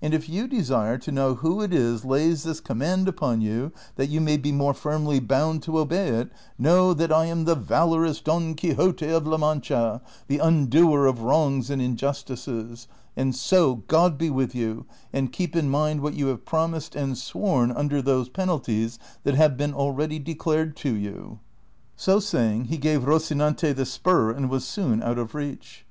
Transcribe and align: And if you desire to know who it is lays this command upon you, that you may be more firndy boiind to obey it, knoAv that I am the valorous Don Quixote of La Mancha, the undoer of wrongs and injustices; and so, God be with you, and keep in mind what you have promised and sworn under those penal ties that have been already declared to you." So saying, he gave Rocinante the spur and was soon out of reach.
And 0.00 0.14
if 0.14 0.30
you 0.30 0.48
desire 0.48 0.96
to 0.96 1.12
know 1.12 1.34
who 1.34 1.60
it 1.60 1.74
is 1.74 2.02
lays 2.02 2.42
this 2.42 2.58
command 2.58 3.06
upon 3.06 3.42
you, 3.42 3.70
that 3.96 4.06
you 4.08 4.18
may 4.18 4.38
be 4.38 4.50
more 4.50 4.72
firndy 4.72 5.20
boiind 5.20 5.60
to 5.64 5.78
obey 5.78 6.08
it, 6.08 6.30
knoAv 6.58 6.96
that 6.96 7.12
I 7.12 7.26
am 7.26 7.44
the 7.44 7.54
valorous 7.54 8.22
Don 8.22 8.54
Quixote 8.54 9.06
of 9.08 9.26
La 9.26 9.36
Mancha, 9.36 10.00
the 10.26 10.38
undoer 10.38 11.04
of 11.06 11.20
wrongs 11.20 11.68
and 11.68 11.82
injustices; 11.82 12.88
and 13.14 13.36
so, 13.36 13.82
God 13.88 14.16
be 14.16 14.30
with 14.30 14.54
you, 14.54 14.86
and 15.12 15.32
keep 15.32 15.54
in 15.54 15.68
mind 15.68 16.00
what 16.00 16.14
you 16.14 16.28
have 16.28 16.46
promised 16.46 16.94
and 16.96 17.18
sworn 17.18 17.70
under 17.70 18.00
those 18.00 18.30
penal 18.30 18.60
ties 18.60 18.98
that 19.24 19.34
have 19.34 19.58
been 19.58 19.74
already 19.74 20.18
declared 20.18 20.76
to 20.76 20.94
you." 20.96 21.40
So 21.94 22.20
saying, 22.20 22.64
he 22.72 22.78
gave 22.78 23.04
Rocinante 23.04 23.76
the 23.76 23.84
spur 23.84 24.30
and 24.30 24.48
was 24.48 24.64
soon 24.64 25.02
out 25.02 25.18
of 25.18 25.34
reach. 25.34 25.84